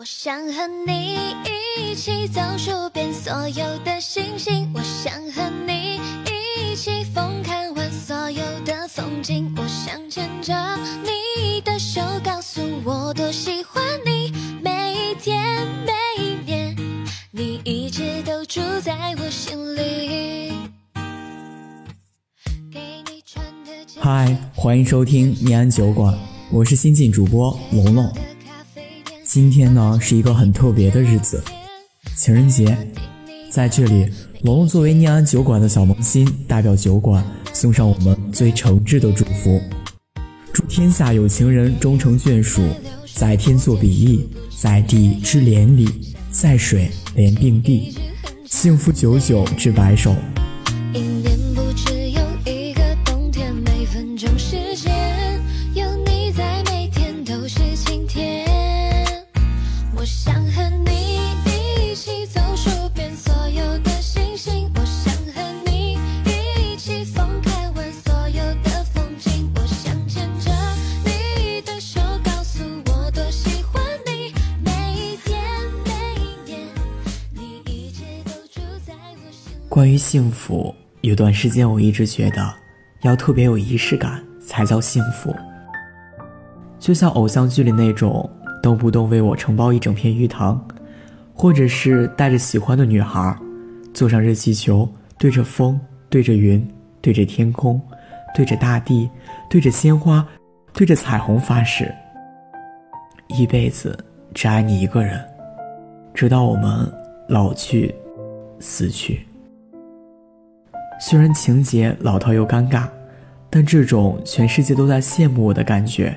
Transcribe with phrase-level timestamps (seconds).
[0.00, 10.54] 我想和你一起走数遍所有的星星，我想和你一起疯看完所有的风景，我想牵着
[11.02, 14.32] 你的手，告诉我多喜欢你，
[14.62, 15.92] 每一天每
[16.22, 16.76] 一年，
[17.32, 20.52] 你一直都住在我心里。
[23.98, 26.16] 嗨，欢迎收听念安酒馆，
[26.52, 28.08] 我是新晋主播龙龙。
[29.28, 31.44] 今天呢是一个很特别的日子，
[32.16, 32.74] 情人节。
[33.50, 34.10] 在这里，
[34.40, 39.60] 龙龙作为念安酒馆的小萌新，代表酒馆送上我们最诚挚的祝福，
[40.50, 42.66] 祝天下有情人终成眷属，
[43.12, 45.86] 在天作比翼，在地织连理，
[46.30, 47.98] 在水连并蒂，
[48.46, 50.16] 幸福久久至白首。
[79.78, 82.52] 关于幸福，有段时间我一直觉得，
[83.02, 85.32] 要特别有仪式感才叫幸福。
[86.80, 88.28] 就像偶像剧里那种
[88.60, 90.60] 动不动为我承包一整片鱼塘，
[91.32, 93.38] 或者是带着喜欢的女孩，
[93.94, 95.78] 坐上热气球，对着风，
[96.10, 96.68] 对着云，
[97.00, 97.80] 对着天空，
[98.34, 99.08] 对着大地，
[99.48, 100.26] 对着鲜花，
[100.72, 101.94] 对着彩虹发誓，
[103.28, 103.96] 一辈子
[104.34, 105.24] 只爱你一个人，
[106.12, 106.92] 直到我们
[107.28, 107.94] 老去，
[108.58, 109.24] 死去。
[111.00, 112.84] 虽然情节老套又尴尬，
[113.48, 116.14] 但这种全世界都在羡慕我的感觉，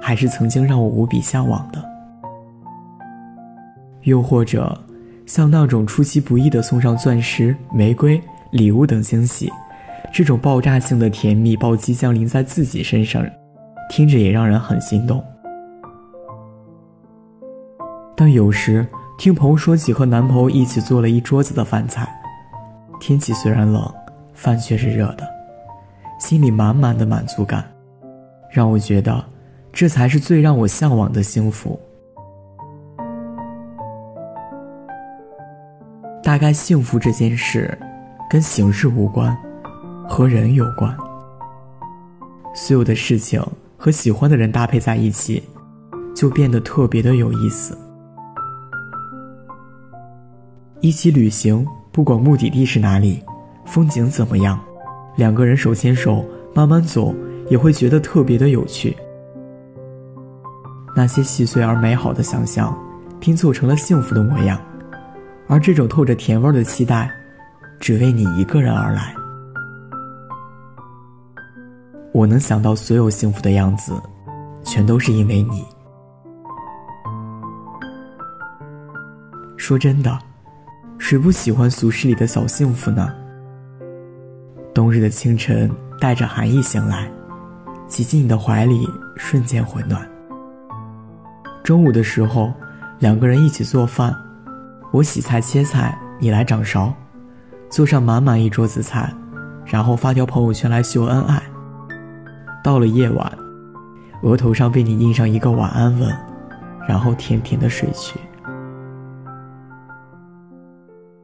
[0.00, 1.84] 还是曾经让我无比向往的。
[4.02, 4.78] 又或者，
[5.26, 9.52] 像那种出其不意的送上钻石、玫瑰、礼物等惊喜，
[10.12, 13.24] 这种爆炸性的甜蜜暴击降临在自己身上，
[13.90, 15.22] 听着也让人很心动。
[18.16, 18.86] 但有时
[19.18, 22.08] 听朋友说起和男朋友一起做了一桌子的饭菜，
[22.98, 23.92] 天气虽然冷。
[24.34, 25.26] 饭却是热的，
[26.18, 27.64] 心里满满的满足感，
[28.50, 29.24] 让我觉得
[29.72, 31.78] 这才是最让我向往的幸福。
[36.22, 37.76] 大概幸福这件事，
[38.30, 39.36] 跟形式无关，
[40.08, 40.94] 和人有关。
[42.54, 43.44] 所有的事情
[43.76, 45.42] 和喜欢的人搭配在一起，
[46.14, 47.76] 就变得特别的有意思。
[50.80, 53.22] 一起旅行，不管目的地是哪里。
[53.64, 54.58] 风景怎么样？
[55.16, 57.14] 两个人手牵手慢慢走，
[57.48, 58.96] 也会觉得特别的有趣。
[60.96, 62.76] 那些细碎而美好的想象，
[63.20, 64.58] 拼凑成了幸福的模样。
[65.46, 67.10] 而这种透着甜味的期待，
[67.78, 69.14] 只为你一个人而来。
[72.12, 73.92] 我能想到所有幸福的样子，
[74.62, 75.64] 全都是因为你。
[79.56, 80.18] 说真的，
[80.98, 83.12] 谁不喜欢俗世里的小幸福呢？
[84.74, 85.70] 冬日的清晨，
[86.00, 87.08] 带着寒意醒来，
[87.86, 90.04] 挤进你的怀里，瞬间回暖。
[91.62, 92.52] 中午的时候，
[92.98, 94.12] 两个人一起做饭，
[94.90, 96.92] 我洗菜切菜，你来掌勺，
[97.70, 99.14] 做上满满一桌子菜，
[99.64, 101.40] 然后发条朋友圈来秀恩爱。
[102.64, 103.32] 到了夜晚，
[104.22, 106.12] 额头上被你印上一个晚安吻，
[106.88, 108.18] 然后甜甜的睡去。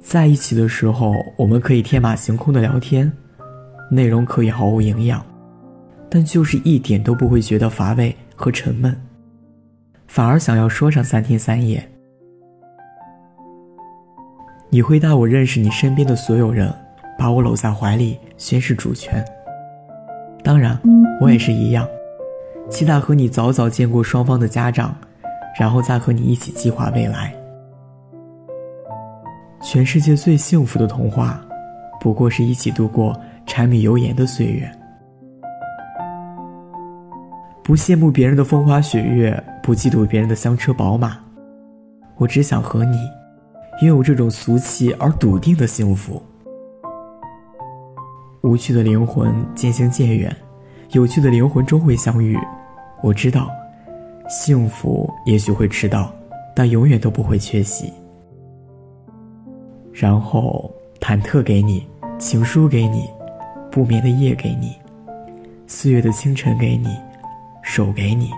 [0.00, 3.12] 在一起的时候，我们可以天马行空的聊天。
[3.90, 5.24] 内容可以毫无营养，
[6.08, 8.94] 但就是一点都不会觉得乏味和沉闷，
[10.06, 11.86] 反而想要说上三天三夜。
[14.68, 16.72] 你会带我认识你身边的所有人，
[17.16, 19.24] 把我搂在怀里宣誓主权。
[20.42, 20.78] 当然，
[21.20, 21.86] 我也是一样，
[22.68, 24.94] 期待和你早早见过双方的家长，
[25.58, 27.32] 然后再和你一起计划未来。
[29.62, 31.40] 全世界最幸福的童话，
[32.00, 33.18] 不过是一起度过。
[33.46, 34.70] 柴米油盐的岁月，
[37.62, 41.16] 不羡慕别人的风花雪月，不嫉妒别人的香车宝马，
[42.16, 42.98] 我只想和你
[43.80, 46.20] 拥有这种俗气而笃定的幸福。
[48.42, 50.34] 无趣的灵魂渐行渐远，
[50.92, 52.38] 有趣的灵魂终会相遇。
[53.02, 53.50] 我知道，
[54.28, 56.12] 幸福也许会迟到，
[56.54, 57.92] 但永远都不会缺席。
[59.92, 60.70] 然后
[61.00, 61.86] 忐忑给你，
[62.18, 63.15] 情书给你。
[63.76, 64.74] 不眠的夜给你，
[65.66, 66.96] 四月的清晨给你，
[67.62, 68.30] 手给你，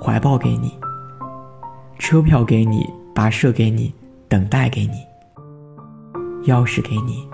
[0.00, 0.72] 怀抱给你，
[1.98, 3.92] 车票给你，跋涉给你，
[4.28, 5.04] 等待给你，
[6.44, 7.28] 钥匙给你，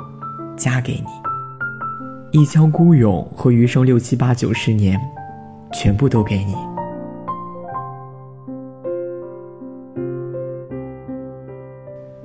[0.57, 4.99] 家给你，一腔孤勇和余生六七八九十年，
[5.71, 6.55] 全部都给你。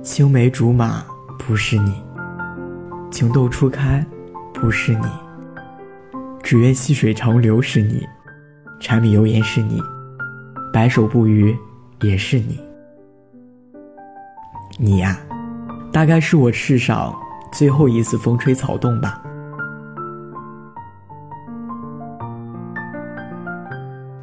[0.02, 1.04] 青梅竹马
[1.38, 1.92] 不是你，
[3.10, 4.02] 情窦初开
[4.54, 5.06] 不是你，
[6.46, 8.06] 只愿细水长流是你，
[8.78, 9.82] 柴米油盐是你，
[10.72, 11.52] 白首不渝
[12.02, 12.60] 也是你。
[14.78, 15.18] 你呀，
[15.90, 17.12] 大概是我世上
[17.52, 19.20] 最后一次风吹草动吧。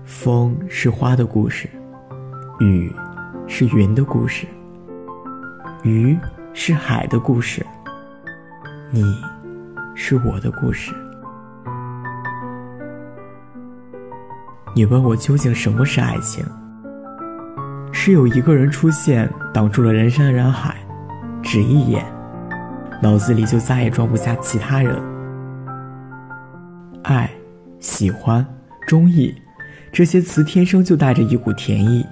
[0.06, 1.68] 风是花的故事，
[2.62, 2.90] 雨
[3.50, 4.48] 是云的故事。
[5.84, 6.18] 鱼
[6.54, 7.66] 是海的故事，
[8.92, 9.04] 你
[9.94, 10.94] 是我的故事。
[14.75, 16.44] 你问我究竟什么是爱情？
[17.92, 20.75] 是有一个人出现，挡住了人山人海，
[21.44, 22.04] 只一眼，
[23.00, 25.00] 脑子里就再也装不下其他人。
[27.04, 27.30] 爱、
[27.80, 28.44] 喜欢、
[28.88, 29.31] 中意，
[29.92, 32.04] 这些词天生就带着一股甜意。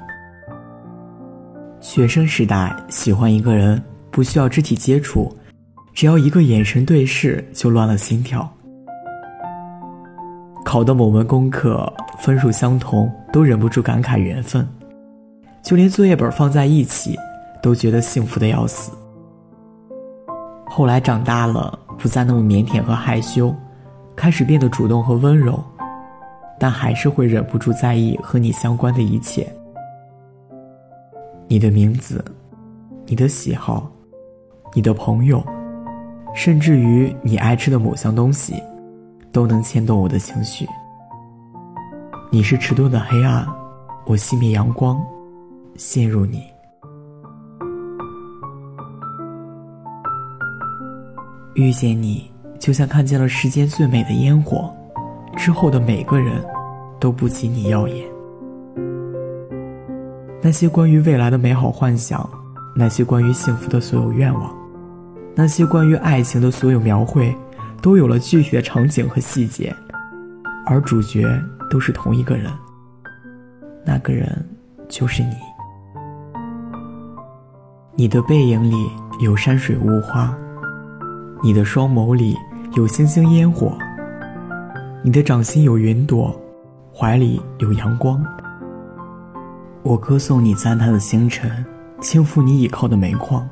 [1.79, 3.81] 学生时代喜欢一个人，
[4.11, 5.35] 不需要肢体接触，
[5.95, 8.47] 只要一个眼神对视就乱了心跳。
[10.63, 14.67] 考的某门功课分数相同，都忍不住感慨缘分。
[15.61, 17.17] 就连作业本放在一起，
[17.61, 18.91] 都觉得幸福的要死。
[20.65, 23.53] 后来长大了，不再那么腼腆和害羞，
[24.15, 25.61] 开始变得主动和温柔，
[26.57, 29.51] 但还是会忍不住在意和你相关的一切。
[31.47, 32.23] 你的名字，
[33.05, 33.91] 你的喜好，
[34.73, 35.43] 你的朋友，
[36.33, 38.55] 甚至于你爱吃的某项东西，
[39.31, 40.67] 都能牵动我的情绪。
[42.29, 43.47] 你是迟钝的黑暗，
[44.05, 45.01] 我熄灭阳光，
[45.75, 46.43] 陷入你。
[51.55, 54.73] 遇见你，就像看见了世间最美的烟火，
[55.35, 56.41] 之后的每个人，
[56.99, 58.07] 都不及你耀眼。
[60.41, 62.27] 那些关于未来的美好幻想，
[62.75, 64.49] 那些关于幸福的所有愿望，
[65.35, 67.35] 那些关于爱情的所有描绘，
[67.81, 69.75] 都有了具体的场景和细节，
[70.65, 71.27] 而主角
[71.69, 72.51] 都是同一个人。
[73.83, 74.47] 那个人
[74.87, 75.35] 就是你。
[77.95, 78.89] 你的背影里
[79.19, 80.33] 有山水雾花，
[81.43, 82.37] 你的双眸里
[82.73, 83.77] 有星星烟火，
[85.03, 86.39] 你的掌心有云朵，
[86.93, 88.23] 怀里有阳光。
[89.83, 91.65] 我歌颂你赞叹的星辰，
[91.99, 93.47] 轻抚你倚靠的煤矿，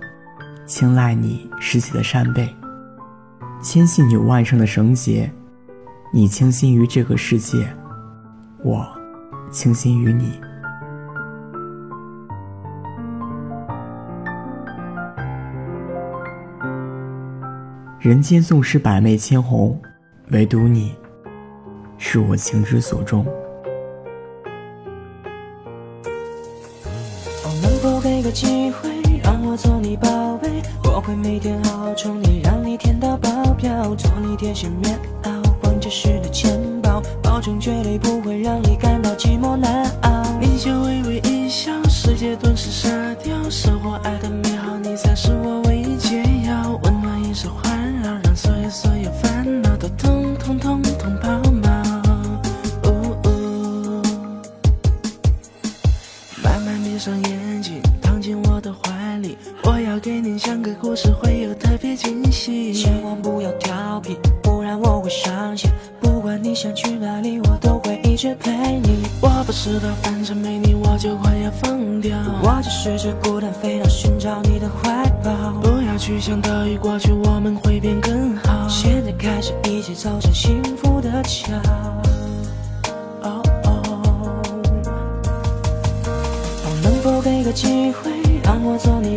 [0.66, 2.48] 青睐你拾起的扇贝，
[3.62, 5.32] 牵系你腕上的绳结。
[6.12, 7.68] 你倾心于这个世界，
[8.64, 8.88] 我
[9.52, 10.40] 倾心于你。
[18.00, 19.80] 人间纵使百媚千红，
[20.32, 20.96] 唯独你，
[21.98, 23.24] 是我情之所钟
[27.62, 28.00] 能否。
[28.02, 28.90] 给个机会
[29.22, 30.08] 让我做你宝，
[30.91, 35.30] 我会每天好好宠你，让你甜到爆表，做你贴心棉袄，
[35.62, 40.24] 逛街时的钱包，保证绝对不会让你感到寂寞难熬。
[40.41, 42.89] 你就微微一笑，世界顿时沙
[43.24, 49.10] 掉，生活爱的美好，你才是我唯一解药，温暖一直环绕，让所有所有
[60.39, 62.74] 讲个故事，会有特别惊喜。
[62.74, 65.69] 千万不要调皮，不然我会伤心。
[66.00, 69.03] 不管你想去哪里，我都会一直陪你。
[69.22, 72.17] 我不知道，反正没你我就快要疯掉。
[72.41, 75.60] 我只是只孤单飞鸟，寻找你的怀抱。
[75.62, 78.65] 不要去想逃逸过去，我们会变更好。
[78.69, 81.53] 现在开始，一起走上幸福的桥。
[83.24, 84.10] 哦哦，
[86.81, 88.10] 能否给个机会？
[88.41, 89.15] 让我做你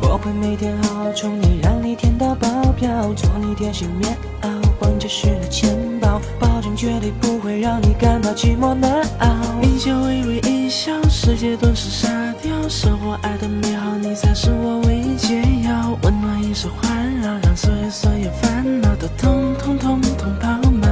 [0.00, 9.28] 我会每天好好宠你，让你甜到爆表，做你贴心棉袄，逛街时的钱包，保证绝对不会让你感到寂寞难熬。
[9.60, 12.08] 你就微微一笑，世界顿时沙
[12.42, 20.88] 掉，生活爱的美好，你才是我唯一解药，温暖一生环绕，让所有所有烦恼都通通通通抛锚。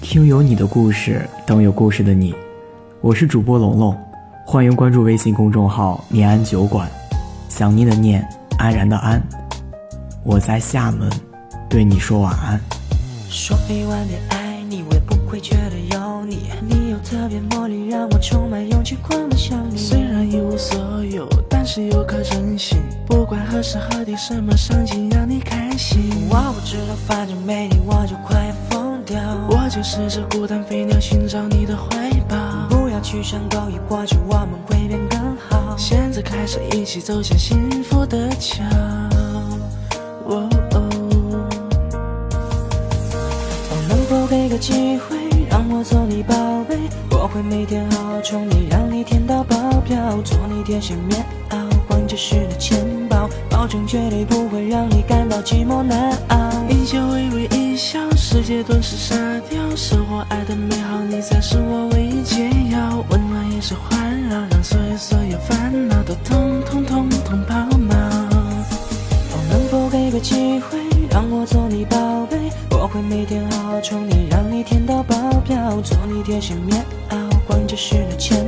[0.00, 2.34] 听有你的故事，等有故事的你。
[3.02, 3.94] 我是主播龙龙，
[4.48, 6.88] 欢迎关注微信公众号“念安酒馆”，
[7.50, 8.24] 想念的念，
[8.58, 9.20] 安然的安。
[10.22, 11.10] 我在厦门，
[11.68, 12.60] 对你说晚安。
[13.28, 16.48] 说一万遍爱你，我也不会觉得有你。
[16.62, 19.76] 你有特别魔力，让我充满勇气狂奔向你。
[19.76, 22.78] 虽然一无所有，但是有颗真心。
[23.04, 26.28] 不管何时何地，什么场景让你开心。
[26.30, 29.18] 我不知道，反正没你我就快要疯掉。
[29.50, 32.45] 我就是只孤单飞鸟，寻找你的怀抱。
[32.96, 35.76] 过去想勾引过去，我们会变更好。
[35.76, 38.64] 现在开始一起走向幸福的桥。
[40.24, 40.88] 哦哦，
[43.86, 45.14] 能否给个机会，
[45.50, 46.34] 让我做你宝
[46.66, 46.78] 贝？
[47.10, 49.54] 我会每天好好宠你，让你甜到爆
[49.86, 56.50] 表，做你贴心棉袄，还就是的钱包，保证绝对不会让你感到寂寞难熬。
[56.70, 57.46] 一切微微
[57.76, 59.14] 笑，世界顿时沙
[59.50, 67.94] 掉，生活爱的美好，你才是我唯一解药，温暖也是环绕，让所有所有烦恼都通通通通抛锚。
[69.30, 70.78] 哦，能否给个机会，
[71.10, 72.50] 让我做你宝贝？
[72.70, 75.14] 我会每天好好宠你，让你甜到爆
[75.46, 78.42] 表，做你贴心棉袄，还就是的钱，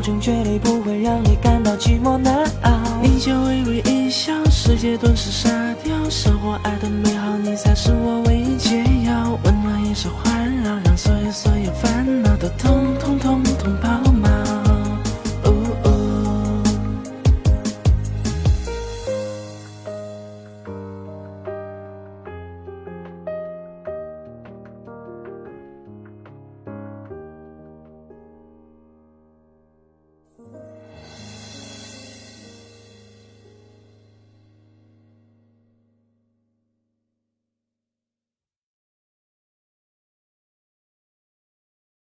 [0.00, 2.70] 我绝对不会让你感到寂寞难熬，
[3.02, 5.50] 你就微微一笑，世界顿时傻
[5.84, 5.94] 掉。
[6.08, 12.79] 生活爱的美好，你才是我唯一解药，温暖一直环绕，让所有所有烦恼都。